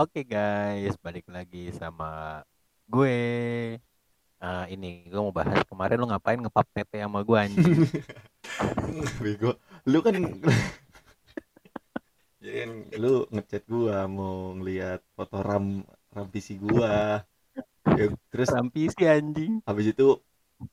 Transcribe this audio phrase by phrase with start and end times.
[0.00, 2.40] Oke guys, balik lagi sama
[2.88, 3.16] gue.
[4.40, 7.80] Eh, ini gue mau bahas kemarin lu ngapain ngepap tete sama gue anjing.
[9.22, 9.50] Bego.
[9.84, 10.16] Lu kan
[12.40, 12.70] Jadi kan
[13.02, 15.84] lu ngechat gua mau ngeliat foto ram
[16.16, 17.20] ram PC gua.
[17.98, 19.52] Ya, terus Rampisi anjing.
[19.68, 20.08] habis itu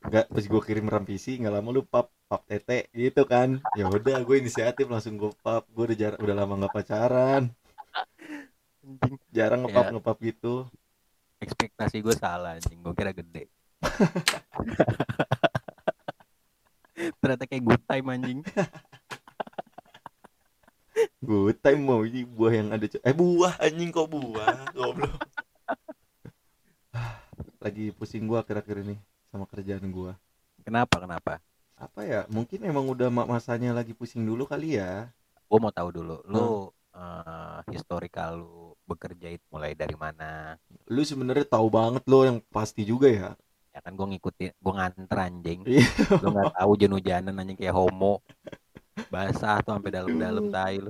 [0.07, 3.59] nggak pas gua kirim ram PC nggak lama lu pap pap tete gitu kan.
[3.75, 5.63] Ya udah gue inisiatif langsung gua pap.
[5.75, 7.43] Gua udah jar- udah lama nggak pacaran.
[8.87, 9.19] Anjing.
[9.35, 9.91] Jarang ngepap Ya.
[9.91, 10.53] ngepap gitu.
[11.43, 12.79] Ekspektasi gue salah anjing.
[12.79, 13.51] Gue kira gede.
[17.21, 18.41] Ternyata kayak good time anjing.
[21.21, 25.13] Good time mau ini buah yang ada eh buah anjing kok buah goblok.
[27.63, 28.97] Lagi pusing gua akhir-akhir ini
[29.29, 30.17] sama kerjaan gua.
[30.65, 30.97] Kenapa?
[30.97, 31.37] Kenapa?
[31.77, 32.25] Apa ya?
[32.33, 35.13] Mungkin emang udah ma- masanya lagi pusing dulu kali ya.
[35.45, 36.17] Gue mau tahu dulu.
[36.25, 40.55] Lu eh, historikal lu bekerja itu mulai dari mana?
[40.87, 43.29] Lu sebenarnya tahu banget lo yang pasti juga ya.
[43.75, 45.59] Ya kan gue ngikutin, gue nganter anjing.
[45.67, 45.85] Iya.
[46.23, 48.23] Lu nggak tahu jenuh-janan anjing kayak homo.
[49.13, 50.89] Basah tuh sampai dalam-dalam tai lu.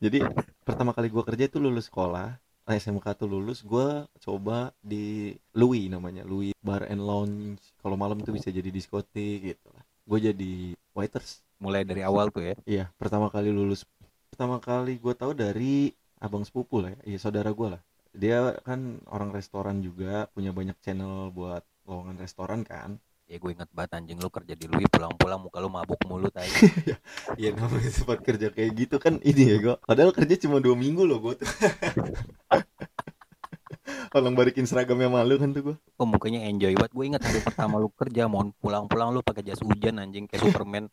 [0.00, 0.24] Jadi
[0.64, 2.40] pertama kali gua kerja itu lulus sekolah.
[2.70, 8.22] eh, SMK tuh lulus gua coba di Louis namanya Louis Bar and Lounge kalau malam
[8.22, 10.52] tuh bisa jadi diskotik gitu lah gue jadi
[10.94, 12.56] waiters Mulai dari awal tuh ya.
[12.64, 13.84] Iya, pertama kali lulus.
[14.32, 17.82] Pertama kali gue tahu dari abang sepupu lah ya, iya saudara gue lah.
[18.12, 23.00] Dia kan orang restoran juga, punya banyak channel buat lowongan restoran kan.
[23.30, 26.50] Ya gue inget banget anjing lu kerja di Louis pulang-pulang muka lu mabuk mulu tai.
[27.40, 29.74] Iya namanya tempat kerja kayak gitu kan ini ya gue.
[29.86, 31.46] Padahal kerja cuma dua minggu loh gue tuh.
[34.10, 35.76] Tolong balikin seragamnya malu kan tuh gue.
[35.78, 36.90] Kok mukanya enjoy banget.
[36.90, 40.90] Gue inget hari pertama lu kerja mau pulang-pulang lu pakai jas hujan anjing kayak Superman.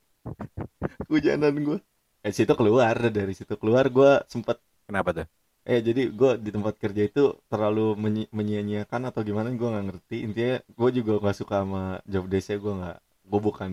[1.10, 1.82] Hujanan gue.
[2.22, 5.28] Eh situ keluar dari situ keluar gue sempet Kenapa tuh?
[5.68, 10.16] Eh jadi gue di tempat kerja itu terlalu menyi- menyia-nyiakan atau gimana gue nggak ngerti.
[10.28, 12.98] Intinya gue juga nggak suka sama job desk gue nggak
[13.30, 13.72] gue bukan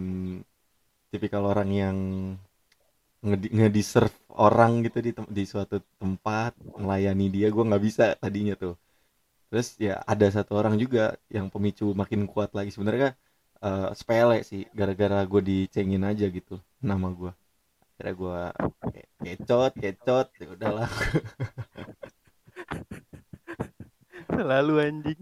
[1.12, 1.96] tipikal orang yang
[3.26, 4.14] ngedi- nge-deserve
[4.46, 7.46] orang gitu di di suatu tempat melayani dia.
[7.54, 8.74] Gue nggak bisa tadinya tuh.
[9.50, 11.04] Terus ya ada satu orang juga
[11.36, 12.70] yang pemicu makin kuat lagi.
[12.76, 13.10] Sebenarnya
[13.66, 16.56] eh, sepele sih gara-gara gue dicengin aja gitu
[16.90, 17.32] nama gue
[17.94, 18.40] kira gue
[19.22, 20.90] kecot kecot ya udahlah
[24.26, 25.20] Selalu anjing.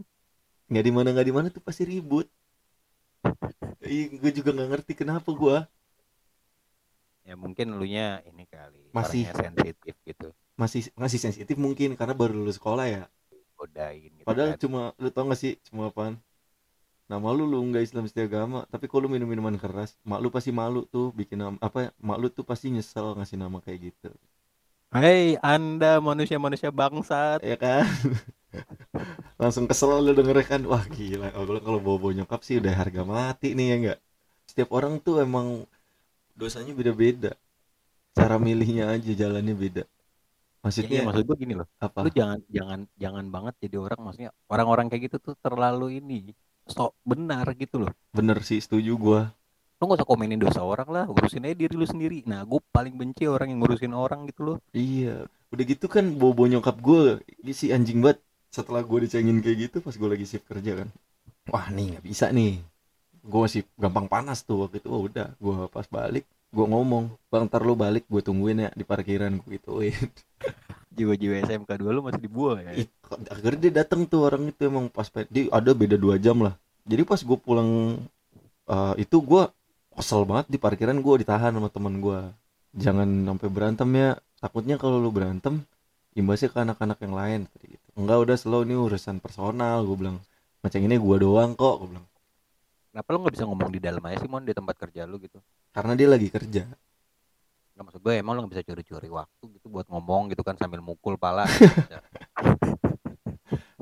[0.72, 2.26] nggak di mana nggak di mana tuh pasti ribut
[3.82, 5.58] Ih, gue juga nggak ngerti kenapa gue
[7.22, 8.90] Ya mungkin lu nya ini kali.
[8.90, 9.30] Masih.
[9.30, 10.34] sensitif gitu.
[10.52, 13.02] masih masih sensitif mungkin karena baru lulus sekolah ya
[13.56, 14.60] Godain gitu padahal kan.
[14.60, 16.18] cuma lu tau gak sih cuma apaan
[17.12, 18.64] nama lu lu nggak Islam agama.
[18.72, 22.32] Tapi kalau minum minuman keras mak lu pasti malu tuh bikin nama apa mak lu
[22.32, 24.08] tuh pasti nyesel ngasih nama kayak gitu.
[24.92, 27.44] Hei anda manusia-manusia bangsat.
[27.44, 27.84] ya kan?
[29.40, 30.64] Langsung kesel lu denger kan.
[30.64, 31.28] Wah gila.
[31.28, 34.00] Kalau kalau bawa nyokap sih udah harga mati nih ya enggak
[34.52, 35.64] setiap orang tuh emang
[36.36, 37.32] dosanya beda-beda.
[38.12, 39.84] Cara milihnya aja jalannya beda.
[39.88, 39.88] Ya,
[40.62, 41.66] maksudnya iya, maksud gue gini loh.
[41.80, 42.04] apa?
[42.04, 46.36] Lu jangan jangan jangan banget jadi orang maksudnya orang-orang kayak gitu tuh terlalu ini
[46.68, 47.92] sok benar gitu loh.
[48.16, 49.20] bener sih setuju gua
[49.82, 52.22] Lu gak usah komenin dosa orang lah, urusin aja diri lu sendiri.
[52.22, 54.56] Nah, gue paling benci orang yang ngurusin orang gitu loh.
[54.72, 57.20] iya udah gitu kan bobo nyokap gue
[57.52, 60.88] si anjing banget setelah gue dicengin kayak gitu pas gue lagi shift kerja kan
[61.52, 62.56] wah nih nggak bisa nih
[63.20, 67.48] gue masih gampang panas tuh waktu itu oh, udah gue pas balik gue ngomong bang
[67.48, 69.40] ntar lu balik gue tungguin ya di parkiran.
[69.40, 69.96] Gue gituin
[70.96, 72.84] Jiwa-jiwa SMK dua lu masih dibuang ya.
[73.08, 76.52] Kok akhirnya dia datang tuh orang itu emang pas dia ada beda dua jam lah.
[76.84, 77.96] Jadi pas gue pulang
[78.68, 79.42] eh, itu gue
[79.96, 82.20] kesel banget di parkiran gue ditahan sama teman gue
[82.72, 85.60] jangan sampai berantem ya takutnya kalau lu berantem
[86.16, 87.86] imbasnya ke anak-anak yang lain gitu.
[87.96, 90.20] Enggak udah slow nih urusan personal gue bilang.
[90.60, 92.06] Macam ini gue doang kok gue bilang
[92.92, 95.40] Kenapa lu gak bisa ngomong di dalam aja sih mon di tempat kerja lu gitu?
[95.72, 96.68] karena dia lagi kerja.
[97.72, 100.84] Gak maksud gue emang lu gak bisa curi-curi waktu gitu buat ngomong gitu kan sambil
[100.84, 101.48] mukul pala.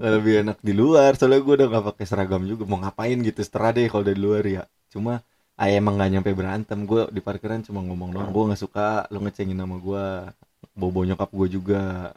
[0.00, 2.62] lebih enak di luar soalnya gue udah gak pakai seragam juga.
[2.70, 4.62] Mau ngapain gitu setelah deh kalau dari luar ya.
[4.94, 5.18] Cuma
[5.58, 6.78] ah emang nggak nyampe berantem.
[6.86, 8.30] Gue di parkiran cuma ngomong doang.
[8.30, 10.04] Gue nggak suka lu ngecengin nama gue
[10.78, 12.14] bobo nyokap gue juga.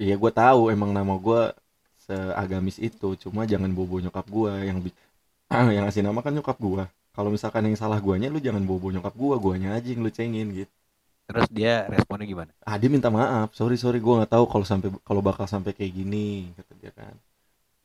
[0.00, 1.52] Iya gue tahu emang nama gue
[2.08, 3.12] seagamis itu.
[3.20, 4.96] Cuma jangan bobo nyokap gue yang bi-
[5.74, 6.84] yang ngasih nama kan nyokap gue
[7.14, 10.48] kalau misalkan yang salah guanya lu jangan bobo nyokap gue guanya aja yang lu cengin
[10.50, 10.72] gitu.
[11.24, 12.52] Terus dia responnya gimana?
[12.68, 13.54] ah dia minta maaf.
[13.56, 17.14] Sorry sorry gue nggak tahu kalau sampai kalau bakal sampai kayak gini kata dia kan.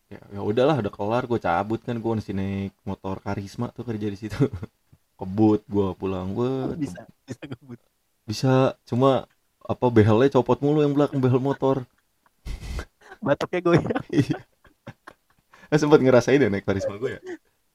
[0.09, 4.07] Ya ya udahlah udah kelar gue cabut kan gue masih naik motor karisma tuh kerja
[4.09, 4.41] di situ.
[5.19, 7.79] Kebut gue pulang gue bisa bisa ngebut.
[8.29, 8.53] bisa
[8.89, 9.25] cuma
[9.65, 11.85] apa behelnya copot mulu yang belakang behel motor.
[13.25, 13.59] Batuknya
[14.09, 14.37] Iya.
[15.69, 17.21] Nah, sempat ngerasain ya naik karisma gue ya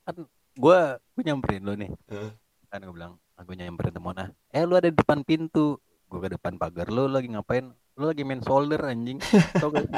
[0.04, 0.16] kan
[0.54, 1.90] gue gue nyamperin lo nih.
[2.12, 2.32] Heeh.
[2.68, 5.80] kan gue bilang aku nyamperin temen ah eh lu ada di depan pintu.
[6.06, 7.72] Gue ke depan pagar lu lagi ngapain?
[7.96, 9.18] Lu lagi main solder anjing.
[9.62, 9.88] Tau gak?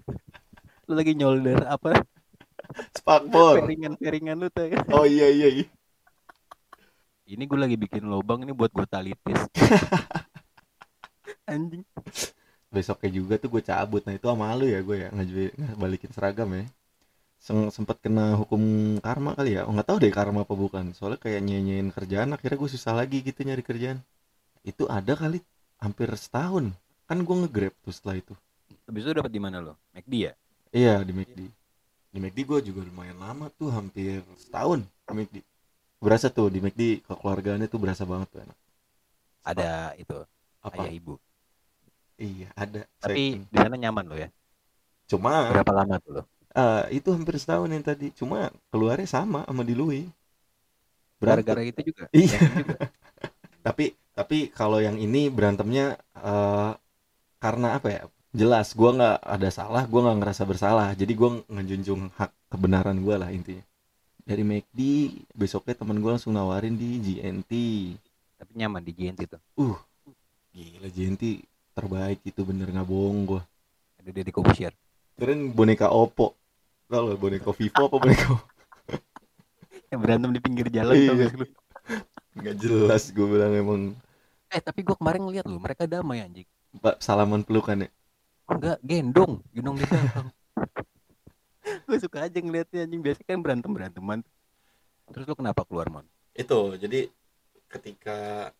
[0.88, 2.00] lu lagi nyolder apa?
[2.96, 5.66] Spakbor peringan peringan lu tuh oh iya iya iya.
[7.28, 9.40] Ini gue lagi bikin lubang ini buat gue talitis.
[11.52, 11.84] Anjing.
[12.72, 14.04] Besoknya juga tuh gue cabut.
[14.04, 16.64] Nah itu sama lu ya gue ya ngajuin balikin seragam ya
[17.42, 18.62] Seng, sempet kena hukum
[19.02, 19.66] karma kali ya?
[19.66, 20.94] Oh, nggak tahu deh karma apa bukan.
[20.94, 23.98] Soalnya kayak nyenyain kerjaan akhirnya gue susah lagi gitu nyari kerjaan.
[24.62, 25.42] Itu ada kali
[25.82, 26.70] hampir setahun.
[27.10, 28.34] Kan gue ngegrab tuh setelah itu.
[28.86, 29.74] Habis itu dapat di mana lo?
[29.90, 30.32] McD ya?
[30.70, 31.40] Iya di McD
[32.12, 35.36] di McD gue juga lumayan lama tuh hampir setahun di McD
[35.96, 38.58] berasa tuh di McD kekeluargaannya tuh berasa banget tuh enak.
[39.42, 40.18] Ada itu
[40.62, 40.78] apa?
[40.78, 41.18] ayah ibu.
[42.20, 42.86] Iya ada.
[43.02, 44.28] Tapi di sana nyaman lo ya?
[45.10, 48.06] Cuma berapa lama tuh lo eh, itu hampir setahun yang tadi.
[48.18, 50.00] Cuma keluarnya sama sama di Lui
[51.22, 52.04] gara-gara itu juga?
[52.12, 52.38] Iya.
[52.38, 52.76] Juga.
[53.66, 56.70] tapi tapi kalau yang ini berantemnya eh,
[57.42, 58.02] karena apa ya?
[58.32, 60.88] Jelas gua nggak ada salah gua nggak ngerasa bersalah.
[60.96, 63.64] Jadi gua ngejunjung hak kebenaran gua lah intinya.
[64.22, 64.80] Dari McD
[65.34, 67.52] besoknya temen gua langsung nawarin di GNT
[68.40, 69.42] tapi nyaman di GNT tuh?
[70.52, 71.24] Gila GNT
[71.72, 73.42] terbaik itu bener nggak bohong gua.
[74.02, 74.74] Ada Deddy Kobusier.
[75.14, 76.41] Keren boneka Oppo
[76.92, 78.28] kalau boneka Vivo apa boneka?
[79.90, 81.08] Yang berantem di pinggir jalan Iya.
[81.08, 81.48] tau
[82.32, 83.82] gak jelas gua bilang emang.
[84.52, 86.44] Eh tapi gue kemarin ngeliat lo mereka damai anjing.
[86.80, 87.90] Pak salaman pelukan ya?
[88.48, 90.28] Enggak gendong gendong di belakang.
[91.88, 93.00] Gue suka aja ngeliatnya anjing.
[93.00, 94.20] Biasanya kan berantem beranteman
[95.12, 96.04] terus lu kenapa keluar mon?
[96.32, 97.08] Itu jadi
[97.68, 98.52] ketika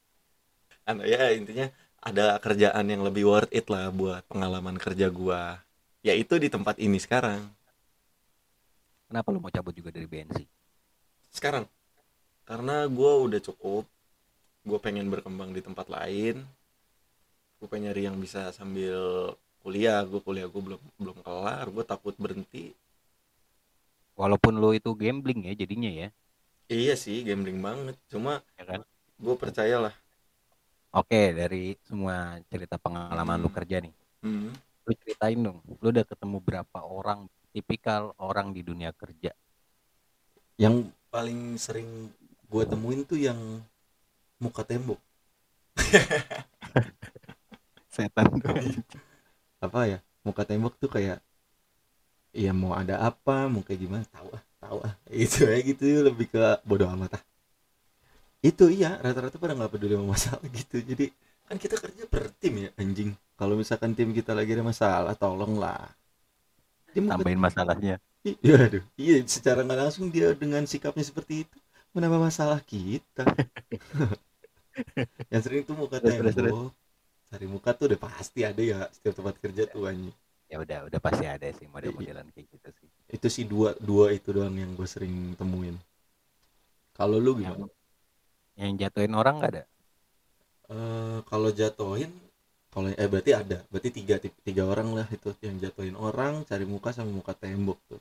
[0.85, 1.69] anu ya intinya
[2.05, 5.61] ada kerjaan yang lebih worth it lah buat pengalaman kerja gua.
[6.05, 7.49] Yaitu di tempat ini sekarang
[9.13, 10.41] kenapa lu mau cabut juga dari BNC
[11.33, 11.65] sekarang.
[12.45, 13.85] Karena gua udah cukup.
[14.63, 16.45] Gua pengen berkembang di tempat lain.
[17.57, 19.33] Gue pengen nyari yang bisa sambil
[19.63, 20.03] kuliah.
[20.03, 21.71] Gue kuliah gue belum belum kelar.
[21.71, 22.75] Gue takut berhenti.
[24.19, 26.09] Walaupun lu itu gambling ya jadinya ya.
[26.67, 27.95] Iya sih gambling banget.
[28.11, 28.81] Cuma ya kan?
[29.23, 29.95] gue percayalah.
[30.93, 33.57] Oke dari semua cerita pengalaman lu Hmm.
[33.57, 33.95] kerja nih.
[34.23, 34.51] Hmm.
[34.83, 39.31] lu ceritain dong lu udah ketemu berapa orang tipikal orang di dunia kerja?
[40.57, 42.09] Yang paling sering
[42.49, 43.39] gue temuin tuh yang
[44.41, 44.99] muka tembok.
[47.95, 48.57] Setan tuh
[49.61, 49.99] apa ya?
[50.25, 51.21] Muka tembok tuh kayak
[52.33, 53.47] ya mau ada apa?
[53.53, 54.05] Mau kayak gimana?
[54.09, 54.95] Tahu ah tahu ah.
[55.13, 57.23] Itu ya gitu lebih ke bodoh amat ah.
[58.43, 60.83] Itu iya rata-rata pada nggak peduli sama masalah gitu.
[60.83, 61.07] Jadi
[61.47, 63.15] kan kita kerja per tim ya anjing.
[63.39, 65.93] Kalau misalkan tim kita lagi ada masalah tolonglah
[66.93, 68.83] dia tambahin masalahnya Iya, aduh.
[69.03, 71.57] Iya, secara nggak langsung dia dengan sikapnya seperti itu
[71.95, 73.27] menambah masalah kita.
[75.33, 76.71] Yang sering tuh muka tembok.
[77.31, 80.15] Cari muka tuh udah pasti ada ya setiap tempat kerja tuh anjing.
[80.51, 84.29] ya udah udah pasti ada sih model-modelan kayak gitu sih Itu sih dua dua itu
[84.37, 85.77] doang yang gue sering temuin.
[86.97, 87.67] Kalau lu gimana?
[88.61, 89.63] yang jatuhin orang nggak ada
[90.73, 92.11] Eh, kalau jatuhin
[92.73, 93.59] kalau eh berarti ada.
[93.71, 94.17] Berarti tiga
[94.47, 98.01] tiga orang lah itu yang jatuhin orang, cari muka sama muka tembok tuh.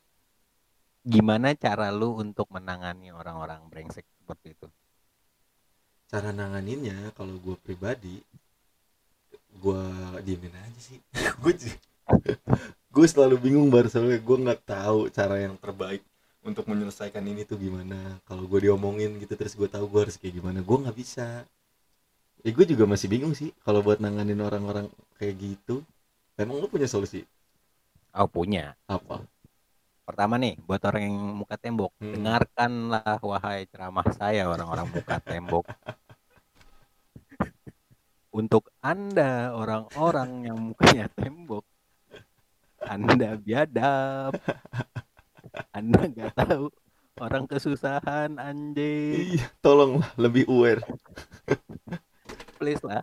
[1.13, 4.67] gimana cara lu untuk menangani orang-orang brengsek seperti itu
[6.11, 8.15] cara nanganinnya kalau gue pribadi
[9.63, 9.81] gue
[10.25, 10.97] diemin aja sih
[11.41, 11.53] gue
[12.91, 16.01] gue selalu bingung bar soalnya gue nggak tahu cara yang terbaik
[16.41, 20.33] untuk menyelesaikan ini tuh gimana kalau gue diomongin gitu terus gue tahu gue harus kayak
[20.41, 21.45] gimana gue nggak bisa
[22.45, 25.85] ya gue juga masih bingung sih kalau buat nanganin orang-orang kayak gitu
[26.37, 27.21] emang lu punya solusi?
[28.11, 28.75] Oh punya.
[28.89, 29.23] Apa?
[30.07, 32.13] Pertama nih buat orang yang muka tembok Hmm.
[32.17, 35.65] dengarkanlah wahai ceramah saya orang-orang muka tembok.
[38.31, 41.63] Untuk anda orang-orang yang mukanya tembok
[42.81, 44.33] anda biadab.
[45.75, 46.71] Anda nggak tahu
[47.21, 49.37] orang kesusahan anjing.
[49.37, 50.81] Iya tolonglah lebih aware
[52.61, 53.01] please lah.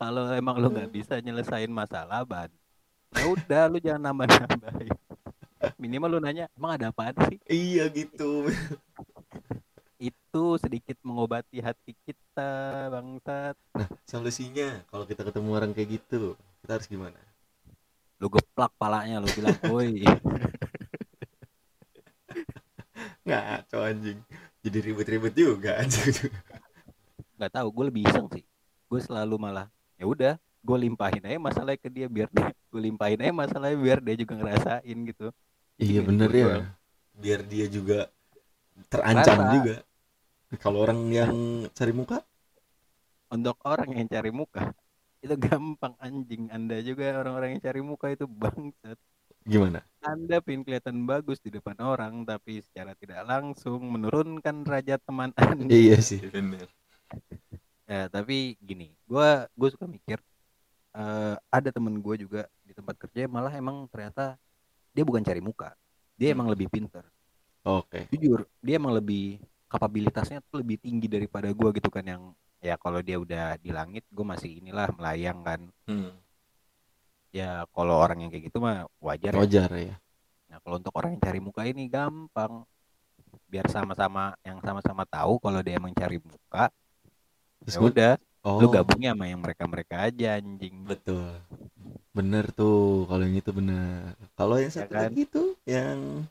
[0.00, 2.48] Kalau emang lu nggak bisa nyelesain masalah ban
[3.14, 4.96] ya udah lu jangan nambah nambahin
[5.78, 7.38] minimal lu nanya emang ada apa sih?
[7.46, 8.50] Iya gitu.
[9.96, 12.50] Itu sedikit mengobati hati kita
[12.90, 13.56] bangsat.
[13.78, 16.34] Nah solusinya kalau kita ketemu orang kayak gitu
[16.64, 17.16] kita harus gimana?
[18.18, 20.04] Lu geplak palanya lu bilang woi.
[23.24, 24.18] Ngaco anjing.
[24.64, 26.28] Jadi ribet-ribet juga anjing.
[27.40, 28.44] Nggak tahu gue lebih iseng sih
[28.94, 29.66] gue selalu malah
[29.98, 30.34] ya udah
[30.66, 34.34] gue limpahin aja masalahnya ke dia biar dia gue limpahin aja masalahnya biar dia juga
[34.40, 35.26] ngerasain gitu.
[35.86, 36.54] Iya Jadi bener gue ya.
[36.54, 36.66] doang.
[37.22, 37.98] biar dia juga
[38.92, 39.48] terancam Rasa.
[39.54, 39.76] juga.
[40.62, 41.32] Kalau orang yang
[41.76, 42.18] cari muka?
[43.34, 44.72] Untuk orang yang cari muka
[45.24, 46.48] itu gampang anjing.
[46.56, 48.98] Anda juga orang-orang yang cari muka itu bangsat.
[49.44, 49.80] Gimana?
[50.04, 55.76] Anda pengen kelihatan bagus di depan orang tapi secara tidak langsung menurunkan derajat teman anda.
[55.76, 56.20] Iya sih.
[56.32, 56.68] Bener
[57.84, 60.18] ya tapi gini gua gue suka mikir
[60.94, 64.40] eh, ada temen gue juga di tempat kerja malah emang ternyata
[64.96, 65.76] dia bukan cari muka
[66.16, 66.40] dia Hmm.
[66.40, 67.04] emang lebih pinter
[67.66, 72.22] oke jujur dia emang lebih kapabilitasnya tuh lebih tinggi daripada gue gitu kan yang
[72.64, 76.14] ya kalau dia udah di langit gue masih inilah melayang kan Hmm.
[77.34, 79.40] ya kalau orang yang kayak gitu mah wajar ya.
[79.42, 79.96] wajar ya
[80.48, 82.62] Nah kalau untuk orang yang cari muka ini gampang
[83.50, 86.70] biar sama-sama yang sama-sama tahu kalau dia emang cari muka
[87.64, 88.12] Terus ya udah.
[88.44, 88.60] oh.
[88.60, 90.84] lu gabungnya sama yang mereka-mereka aja anjing.
[90.84, 91.32] Betul.
[92.14, 94.14] Bener tuh kalau yang itu bener.
[94.36, 95.02] Kalau yang Ya satu kan?
[95.10, 96.28] lagi tuh yang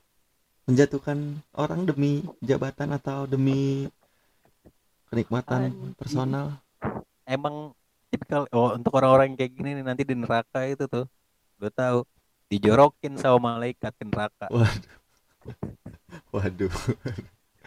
[0.64, 1.18] menjatuhkan
[1.58, 3.90] orang demi jabatan atau demi
[5.12, 5.94] kenikmatan Anjing.
[6.00, 6.48] personal.
[7.28, 7.76] Emang
[8.08, 11.06] tipikal oh untuk orang-orang yang kayak gini nih nanti di neraka itu tuh.
[11.60, 12.06] Gue tahu
[12.48, 14.48] dijorokin sama malaikat ke neraka.
[14.48, 14.96] Waduh.
[16.34, 16.72] Waduh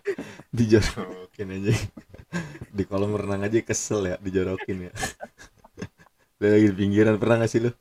[0.57, 1.75] dijorokin aja.
[2.71, 4.93] Di kolam renang aja kesel ya dijorokin ya.
[6.37, 7.73] Udah lagi di pinggiran pernah gak sih lu?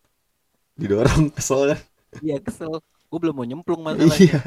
[0.75, 1.79] Didorong kesel kan?
[2.23, 2.79] Iya kesel.
[3.11, 4.15] Gue belum mau nyemplung masalahnya.
[4.15, 4.41] Iya.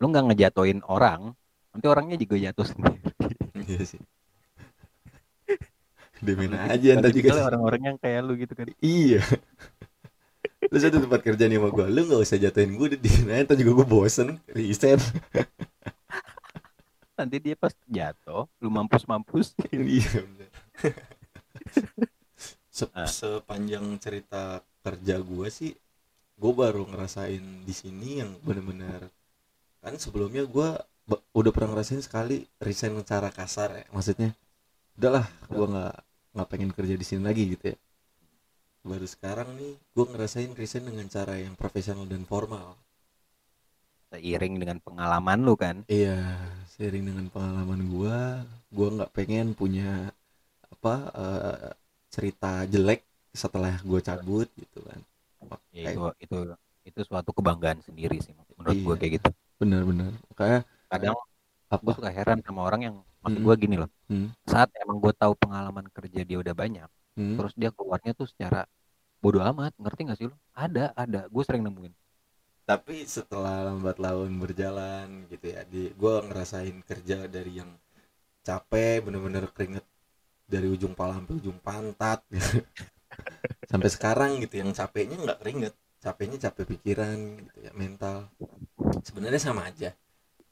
[0.00, 1.32] Lu nggak ngejatoin orang
[1.74, 2.98] nanti orangnya juga jatuh sendiri.
[3.64, 4.02] Iya sih.
[6.24, 7.36] Apalagi- aja ntar juga.
[7.44, 8.66] orang-orang yang kayak lu gitu kan.
[8.80, 9.20] Iya.
[10.64, 13.56] Terus satu tempat kerja nih sama gue, lu gak usah jatuhin gue di nah, ntar
[13.60, 14.96] juga gue bosen, resign.
[17.18, 20.50] Nanti dia pas jatuh lu mampus mampus iya bener.
[22.74, 23.06] Se- Ah.
[23.06, 25.72] Sepanjang cerita kerja gue sih,
[26.34, 29.06] gue baru ngerasain di sini yang bener-bener
[29.84, 30.68] kan sebelumnya gue
[31.36, 34.32] udah pernah ngerasain sekali resign secara kasar ya, maksudnya
[34.98, 35.96] udahlah gue nggak
[36.34, 37.78] nggak pengen kerja di sini lagi gitu ya.
[38.84, 42.76] Baru sekarang nih, gue ngerasain resign dengan cara yang profesional dan formal.
[44.14, 46.16] Seiring dengan pengalaman lu kan Iya,
[46.72, 48.18] seiring dengan pengalaman gua,
[48.76, 49.88] gua nggak pengen punya
[50.74, 50.94] apa
[51.24, 51.72] eh,
[52.14, 53.00] cerita jelek
[53.42, 55.00] setelah gua cabut gitu kan.
[55.74, 56.36] ya, itu itu
[56.88, 58.84] itu suatu kebanggaan sendiri sih menurut Iya.
[58.86, 59.28] gue kayak gitu
[59.60, 60.12] Bener-bener.
[60.38, 61.16] Kayak kadang
[61.70, 61.80] apa?
[61.84, 63.46] gue suka heran sama orang yang maksud Mm-mm.
[63.46, 64.28] gue gini loh Hmm.
[64.52, 67.36] saat emang gue tahu pengalaman kerja dia udah banyak Hmm.
[67.38, 68.60] terus dia keluarnya tuh secara
[69.22, 71.94] bodoh amat ngerti gak sih lu ada ada gue sering nemuin
[72.64, 77.70] Tapi setelah lambat laun berjalan gitu ya, di gua ngerasain kerja dari yang
[78.48, 79.84] capek, bener-bener keringet
[80.48, 82.64] dari ujung pala sampai ujung pantat gitu.
[83.70, 88.28] sampai sekarang gitu yang capeknya nggak keringet capeknya capek pikiran gitu ya mental.
[89.06, 89.90] Sebenarnya sama aja.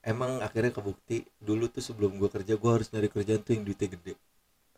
[0.02, 3.88] Emang akhirnya kebukti dulu tuh sebelum gua kerja gua harus nyari kerjaan tuh yang duitnya
[3.96, 4.14] gede.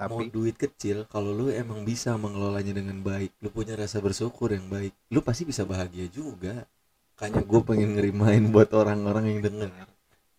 [0.09, 4.50] Mau tapi duit kecil kalau lu emang bisa mengelolanya dengan baik lu punya rasa bersyukur
[4.57, 6.67] yang baik lu pasti bisa bahagia juga
[7.14, 9.87] makanya gue pengen ngerimain buat orang-orang yang dengar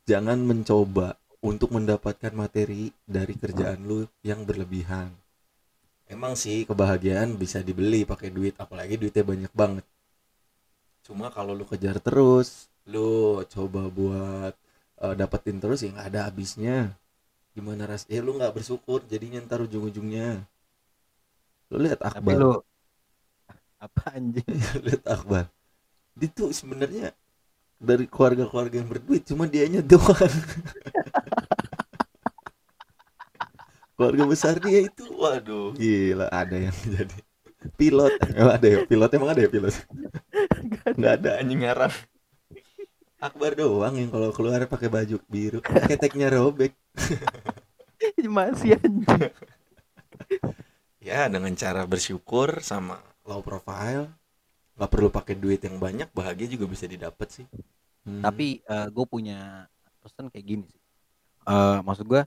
[0.06, 5.14] jangan mencoba untuk mendapatkan materi dari kerjaan lu yang berlebihan.
[6.06, 9.86] Emang sih kebahagiaan bisa dibeli pakai duit apalagi duitnya banyak banget.
[11.02, 14.54] Cuma kalau lu kejar terus lu coba buat
[15.02, 16.94] eh, dapetin terus ya nggak ada habisnya.
[17.58, 20.46] Gimana ras ya lu nggak bersyukur jadinya ntar ujung-ujungnya.
[21.74, 22.38] Lu lihat tapi Akbar.
[22.38, 22.52] lu
[23.86, 24.46] apa anjing?
[24.86, 25.55] Lihat Akbar
[26.16, 27.12] dia tuh sebenarnya
[27.76, 30.32] dari keluarga-keluarga yang berduit cuma dianya doang.
[33.96, 35.72] Keluarga besar dia itu waduh.
[35.76, 37.16] Gila ada yang jadi
[37.80, 38.12] pilot.
[38.36, 38.80] Emang ada ya?
[38.84, 39.76] Pilot emang ada ya pilot?
[41.00, 41.96] Nggak ada anjing ngarang.
[43.24, 46.76] Akbar doang yang kalau keluar pakai baju biru keteknya robek.
[48.36, 49.32] Masih anjing.
[51.00, 54.12] Ya dengan cara bersyukur sama low profile
[54.76, 57.48] nggak perlu pakai duit yang banyak bahagia juga bisa didapat sih
[58.06, 58.22] Hmm.
[58.22, 59.66] tapi gue punya
[60.00, 60.78] pesan kayak gini sih
[61.44, 62.22] Eh, maksud gue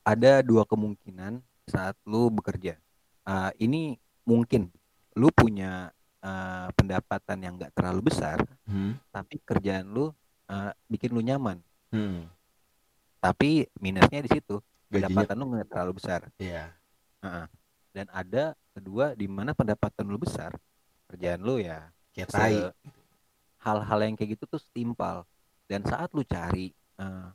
[0.00, 2.78] ada dua kemungkinan saat lu bekerja
[3.22, 4.70] Eh, ini mungkin
[5.12, 8.94] lu punya eh, pendapatan yang gak terlalu besar Hmm.
[9.08, 10.14] tapi kerjaan lu
[10.46, 11.58] eh, bikin lu nyaman
[11.88, 12.30] Hmm.
[13.18, 16.70] tapi minusnya di situ gajinya pendapatan lu nggak terlalu besar ya
[17.20, 17.46] Heeh.
[17.90, 20.54] dan ada kedua di mana pendapatan lu besar
[21.10, 22.74] kerjaan lu ya kayak se-
[23.60, 25.26] hal-hal yang kayak gitu tuh setimpal.
[25.66, 27.28] Dan saat lu cari eh,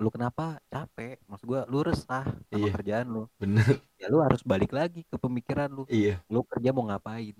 [0.00, 1.20] lu kenapa capek?
[1.28, 2.72] Maksud gua lu resah sama Iya.
[2.74, 3.22] kerjaan lu.
[3.36, 3.78] Bener.
[4.00, 5.84] Ya lu harus balik lagi ke pemikiran lu.
[5.88, 6.20] Iya.
[6.28, 7.36] Lu kerja mau ngapain?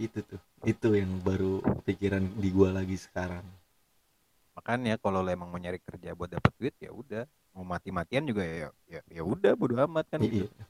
[0.00, 0.40] Itu tuh.
[0.64, 3.44] Itu yang baru pikiran di gua lagi sekarang.
[4.56, 7.24] Makanya kalau lo emang mau nyari kerja buat dapet duit ya udah.
[7.50, 10.46] Mau mati-matian juga ya ya ya udah bodo amat kan gitu.
[10.46, 10.64] Iya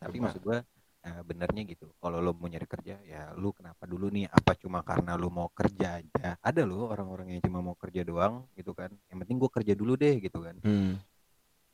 [0.00, 0.64] tapi maksud gua
[1.04, 1.92] eh, benernya gitu.
[1.96, 4.24] Kalau lo mau nyari kerja ya lu kenapa dulu nih?
[4.26, 6.40] Apa cuma karena lu mau kerja aja?
[6.40, 8.88] Ada lo orang-orang yang cuma mau kerja doang gitu kan.
[9.06, 10.56] Yang penting gua kerja dulu deh gitu kan.
[10.64, 10.96] Hmm.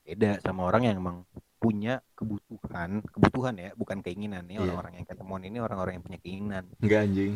[0.01, 1.23] beda sama orang yang emang
[1.61, 4.43] punya kebutuhan kebutuhan ya bukan keinginan.
[4.43, 4.67] Nih Iya.
[4.67, 6.65] orang-orang yang ketemuan ini orang-orang yang punya keinginan.
[6.83, 7.35] Enggak anjing.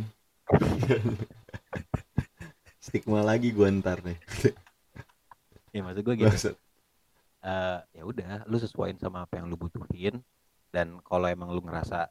[2.80, 4.18] Stigma lagi gua ntar nih.
[5.70, 6.26] Ya maksud gue gitu.
[6.26, 6.58] Maksud-
[7.44, 10.16] eh ya udah lu sesuaiin sama apa yang lu butuhin
[10.74, 12.10] dan kalau emang lu ngerasa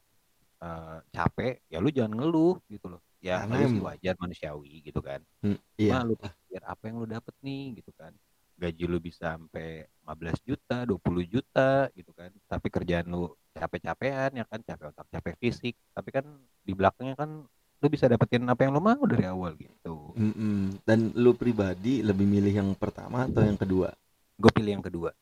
[0.64, 3.04] eh, capek ya lu jangan ngeluh gitu loh.
[3.20, 5.20] Ya ngeluh sih wajar manusiawi gitu kan.
[5.44, 6.00] Hmm, iya.
[6.00, 7.76] Lu pikir apa yang lu dapet nih?
[7.84, 8.16] gitu kan.
[8.56, 12.32] Gaji lu bisa sampai 15 juta 20 juta gitu kan.
[12.48, 14.60] Tapi kerjaan lu capek-capean ya kan.
[14.64, 15.76] Capek otak capek fisik.
[15.92, 16.24] Tapi kan
[16.64, 17.44] di belakangnya kan
[17.84, 20.16] lu bisa dapetin apa yang lu mau dari awal gitu.
[20.16, 20.80] Mm-mm.
[20.88, 23.92] dan lu pribadi lebih milih yang pertama atau yang kedua?
[24.40, 25.12] Gue pilih yang kedua.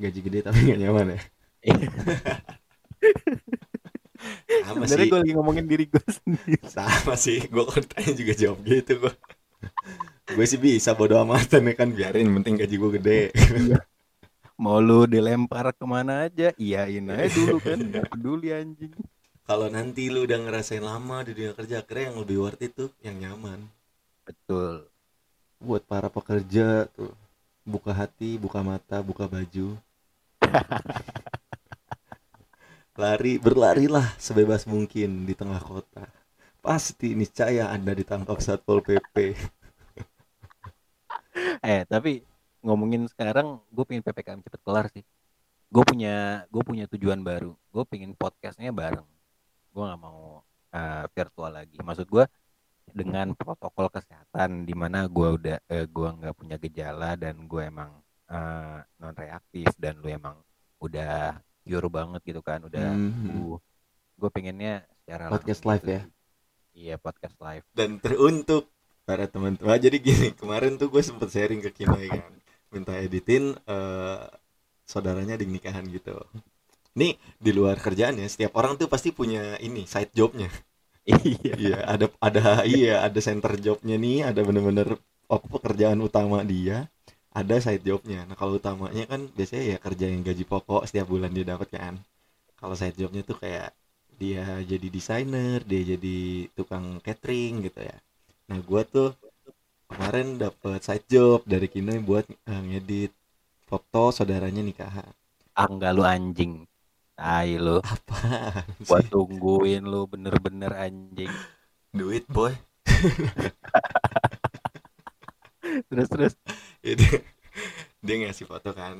[0.00, 1.20] Gaji gede tapi gak nyaman ya
[4.66, 5.06] sama sih.
[5.08, 6.58] gue lagi ngomongin diri gue sendiri.
[6.66, 7.42] Sama sih.
[7.48, 9.14] Gue ditanya juga jawab gitu gue
[10.28, 13.22] gue sih bisa bodo amatan ya kan biarin penting gaji gue gede.
[14.58, 17.78] Mau lu dilempar ke mana aja iyain aja dulu kan.
[17.78, 18.92] Nggak peduli anjing.
[19.48, 23.16] Kalau nanti lu udah ngerasain lama di dunia kerja akhirnya yang lebih worth itu yang
[23.16, 23.64] nyaman.
[24.28, 24.84] Betul.
[25.58, 27.16] Buat para pekerja tuh
[27.68, 29.76] buka hati buka mata buka baju
[32.98, 36.10] lari berlarilah sebebas mungkin di tengah kota.
[36.58, 39.38] Pasti niscaya anda ditangkap satpol pp
[41.70, 42.26] eh tapi
[42.66, 45.06] ngomongin sekarang gue pengen ppkm cepet kelar sih.
[45.70, 47.54] Gue punya gue punya tujuan baru.
[47.70, 49.06] Gue pengen podcastnya bareng.
[49.70, 50.42] Gue nggak mau
[50.74, 51.78] eh, virtual lagi.
[51.78, 52.26] Maksud gue
[52.90, 57.94] dengan protokol kesehatan di mana gue udah eh, gue nggak punya gejala dan gue emang
[59.00, 60.36] non reaktif dan lu emang
[60.84, 63.60] udah pure banget gitu kan udah Mhm.
[64.18, 66.02] gue pengennya secara Podcast live gitu ya?
[66.72, 67.64] iya podcast live.
[67.70, 68.70] Dan teruntuk
[69.02, 69.68] para teman-teman.
[69.68, 72.32] Wah, jadi gini kemarin tuh gue sempet sharing ke Kinoy kan.
[72.68, 74.20] Minta editin eh,
[74.82, 76.16] saudaranya di nikahan gitu.
[76.94, 80.48] Nih di luar kerjaan ya setiap orang tuh pasti punya ini side jobnya.
[81.08, 81.54] Iya.
[81.56, 84.92] Iya ada ada iya ada center jobnya nih ada bener-bener
[85.24, 86.84] apa pekerjaan utama dia
[87.34, 88.24] ada side jobnya.
[88.28, 91.94] Nah kalau utamanya kan biasanya ya kerja yang gaji pokok setiap bulan dia dapat kan.
[92.60, 93.74] Kalau side jobnya tuh kayak
[94.18, 96.18] dia jadi desainer dia jadi
[96.58, 97.96] tukang catering gitu ya.
[98.50, 99.14] Nah gua tuh
[99.90, 103.12] kemarin dapet side job dari Kinoy buat eh, ngedit
[103.68, 105.08] foto saudaranya nikahan.
[105.58, 106.54] Ah enggak lu anjing.
[107.18, 107.78] Tai lu.
[107.82, 108.20] Apa
[108.88, 111.32] gua tungguin lu bener-bener anjing.
[111.92, 112.54] Duit boy.
[115.88, 116.32] Terus terus
[116.82, 116.94] Ya,
[118.06, 118.96] dia, ngasih foto kan.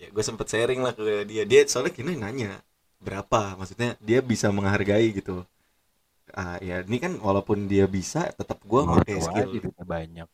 [0.00, 1.42] Ya gue sempet sharing lah ke dia.
[1.48, 2.60] Dia soalnya kini nanya
[3.02, 3.56] berapa?
[3.60, 5.44] Maksudnya dia bisa menghargai gitu.
[6.32, 9.50] Ah ya ini kan walaupun dia bisa tetap gue pakai skill.
[9.60, 10.28] duitnya banyak.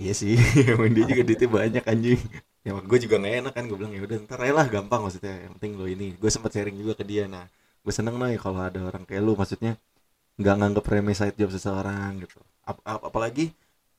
[0.00, 0.34] Iya sih
[0.72, 2.20] emang dia juga duitnya banyak anjing.
[2.66, 5.34] Ya gue juga nggak enak kan gue bilang ya udah ntar lah gampang maksudnya.
[5.48, 6.06] Yang penting lo ini.
[6.20, 7.24] Gue sempet sharing juga ke dia.
[7.28, 7.44] Nah
[7.84, 9.72] gue seneng nih kalau ada orang kayak lu maksudnya
[10.40, 12.38] nggak nganggep remeh side job seseorang gitu.
[12.68, 13.52] Ap- ap- apalagi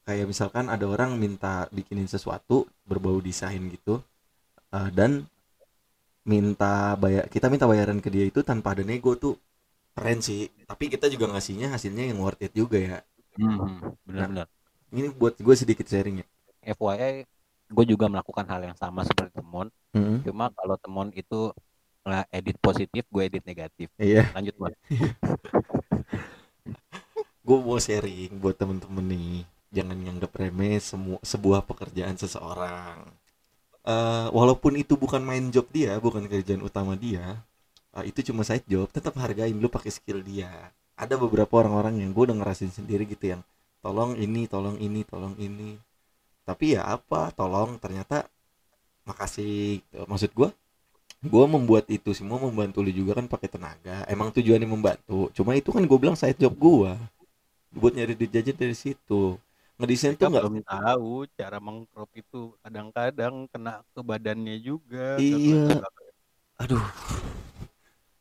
[0.03, 4.03] kayak misalkan ada orang minta bikinin sesuatu berbau desain gitu
[4.75, 5.23] eh, dan
[6.23, 9.39] minta bayar kita minta bayaran ke dia itu tanpa ada nego tuh.
[9.93, 12.97] Keren sih tapi kita juga ngasihnya hasilnya yang worth it juga ya.
[13.37, 14.49] Hmm, bener-bener
[14.93, 16.27] ini buat gue sedikit sharing ya.
[16.73, 17.25] FYI
[17.73, 19.69] gue juga melakukan hal yang sama seperti temon
[20.25, 21.53] cuma kalau temon itu
[22.03, 23.87] nggak edit positif gue edit negatif.
[24.01, 24.33] Iya.
[24.33, 24.73] Lanjut buat
[27.47, 33.01] gue mau sharing buat temen-temen nih jangan nganggap remeh semua sebuah pekerjaan seseorang.
[33.83, 37.43] Eh, walaupun itu bukan main job dia bukan kerjaan utama dia
[37.99, 40.71] eh, itu cuma side job tetap hargain lu pakai skill dia.
[40.95, 43.41] Ada beberapa orang-orang yang gue udah ngerasin sendiri gitu yang
[43.83, 45.75] tolong ini tolong ini tolong ini.
[46.47, 48.23] Tapi ya apa tolong ternyata
[49.03, 50.07] makasih gitu.
[50.07, 50.49] maksud gue
[51.23, 54.07] gue membuat itu semua membantu lu juga kan pakai tenaga.
[54.07, 56.91] Emang tujuannya membantu cuma itu kan gue bilang side job gue
[57.73, 59.35] buat nyari duit jajan dari situ
[59.79, 60.43] ngedesain tuh nggak?
[60.45, 62.53] belum tahu cara mengcrop itu.
[62.61, 65.81] Kadang-kadang kena ke badannya juga Iya.
[66.61, 66.85] aduh.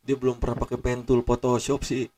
[0.02, 2.10] Dia belum pernah pakai pentul Photoshop sih.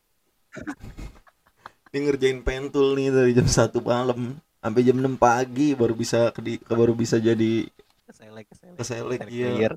[1.92, 6.40] Dia ngerjain pentul nih dari jam satu malam sampai jam 6 pagi baru bisa ke
[6.72, 7.68] baru bisa jadi
[8.08, 9.48] keselek keselek keselek keselek iya.
[9.52, 9.72] player.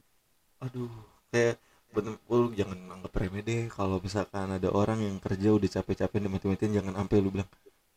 [0.64, 0.92] aduh
[1.28, 1.60] kayak
[1.92, 6.80] bener lu jangan anggap remeh deh kalau misalkan ada orang yang kerja udah capek-capek dimati-matiin
[6.80, 7.50] jangan sampai lu bilang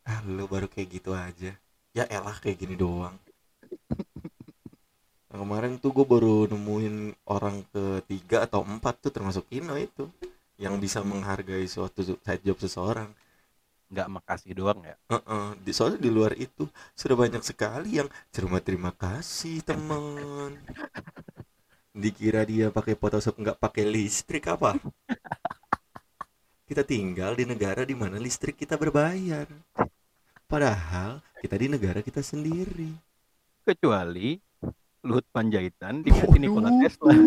[0.09, 1.51] ah lu baru kayak gitu aja
[1.97, 3.15] ya elah kayak gini doang
[5.31, 6.95] Nah, kemarin tuh gue baru nemuin
[7.35, 10.05] orang ketiga atau empat tuh termasuk Ino itu
[10.59, 13.09] yang bisa menghargai suatu side job seseorang.
[13.93, 16.63] nggak makasih doang ya Heeh, di soalnya di luar itu
[16.95, 20.51] sudah banyak sekali yang terima terima kasih teman.
[22.03, 24.71] Dikira dia pakai Photoshop nggak pakai listrik apa?
[26.67, 29.45] Kita tinggal di negara di mana listrik kita berbayar.
[30.51, 32.91] Padahal kita di negara kita sendiri.
[33.63, 34.35] kecuali
[35.07, 37.15] Luhut Panjaitan diganti Nikola Tesla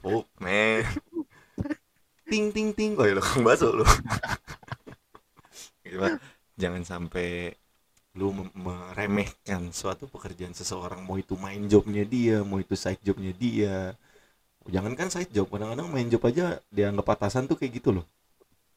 [0.00, 0.80] Oh, man.
[2.24, 2.96] ting ting ting.
[2.96, 3.84] Oh, ya lo kang bakso lu.
[5.84, 6.16] Gimana?
[6.56, 7.52] Jangan sampai
[8.16, 13.92] lu meremehkan suatu pekerjaan seseorang mau itu main jobnya dia mau itu side jobnya dia
[14.68, 18.06] jangan kan side job kadang-kadang main job aja dianggap atasan tuh kayak gitu loh.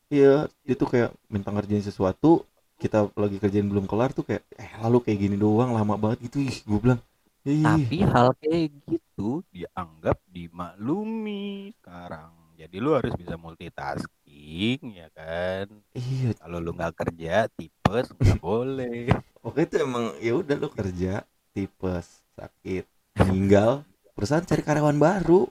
[0.07, 2.45] Iya dia tuh kayak minta ngerjain sesuatu
[2.79, 6.43] kita lagi kerjain belum kelar tuh kayak eh lalu kayak gini doang lama banget gitu
[6.43, 7.01] ih gue bilang.
[7.43, 12.31] Ih tapi hal kayak gitu dianggap dimaklumi sekarang.
[12.53, 15.67] Jadi lu harus bisa multitasking ya kan?
[15.91, 16.37] Iya.
[16.37, 19.11] Kalau lu nggak kerja tipes nggak boleh.
[19.47, 22.87] Oke itu emang ya udah lo kerja tipes sakit
[23.19, 25.49] meninggal perusahaan cari karyawan baru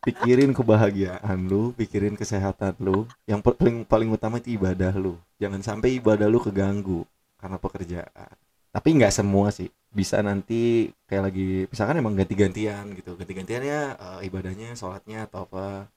[0.00, 3.06] pikirin kebahagiaan lu pikirin kesehatan lu.
[3.28, 5.16] Yang paling paling utama itu ibadah lu.
[5.40, 7.04] Jangan sampai ibadah lu keganggu
[7.40, 8.34] karena pekerjaan.
[8.70, 9.68] Tapi nggak semua sih.
[9.90, 13.16] Bisa nanti kayak lagi misalkan emang ganti-gantian gitu.
[13.18, 15.90] Ganti-gantiannya eh, ibadahnya sholatnya atau apa.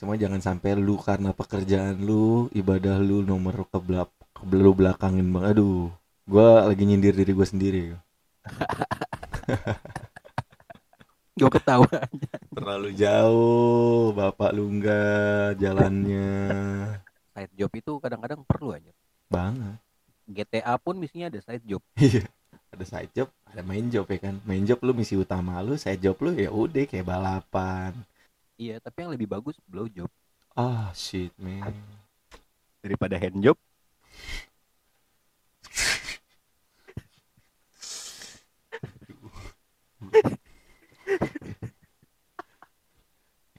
[0.00, 4.08] Cuma jangan sampai lu karena pekerjaan lu ibadah lu nomor kebelak
[4.48, 5.92] lu belakangin bang aduh.
[6.24, 7.84] Gua lagi nyindir diri gue sendiri.
[11.40, 11.88] Gue ketawa
[12.50, 16.30] terlalu jauh bapak lu enggak jalannya.
[17.30, 18.90] Side job itu kadang-kadang perlu aja
[19.30, 19.78] banget.
[20.30, 21.82] GTA pun misinya ada side job.
[22.00, 22.26] Iya
[22.70, 24.38] ada side job ada main job ya kan?
[24.46, 27.94] Main job lu misi utama lu side job lu ya udah kayak balapan.
[28.58, 30.10] Iya tapi yang lebih bagus blow job.
[30.58, 31.74] Ah shit man.
[32.82, 33.56] Daripada hand job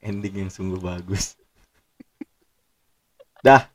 [0.01, 1.37] ending yang sungguh bagus.
[3.45, 3.65] Dah.